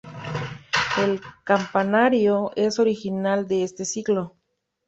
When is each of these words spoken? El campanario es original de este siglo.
El 0.97 1.21
campanario 1.43 2.49
es 2.55 2.79
original 2.79 3.47
de 3.47 3.61
este 3.61 3.85
siglo. 3.85 4.35